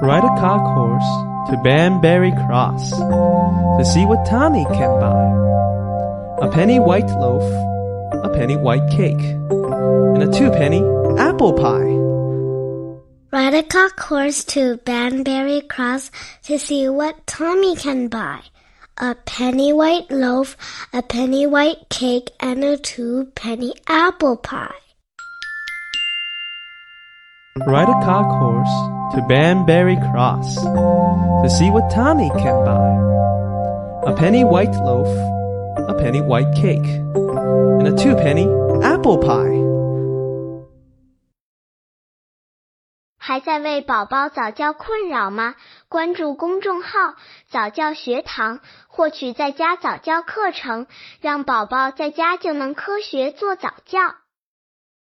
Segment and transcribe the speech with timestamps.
[0.00, 6.46] Ride a cock horse to Banbury Cross to see what Tommy can buy.
[6.46, 7.42] A penny white loaf,
[8.24, 10.82] a penny white cake, and a two-penny
[11.18, 11.92] apple pie.
[13.32, 16.10] Ride a cock horse to Banbury Cross
[16.44, 18.40] to see what Tommy can buy.
[18.96, 20.56] A penny white loaf,
[20.94, 24.72] a penny white cake, and a two penny apple pie.
[27.66, 32.93] Ride a cock horse to Banbury Cross to see what Tommy can buy.
[34.05, 35.07] A penny white loaf,
[35.89, 38.47] a penny white cake, and a two penny
[38.83, 39.65] apple pie.
[43.19, 45.55] 还在为宝宝早教困扰吗？
[45.89, 47.19] 关注公众号“
[47.51, 50.87] 早教学堂”，获取在家早教课程，
[51.19, 53.99] 让宝宝在家就能科学做早教。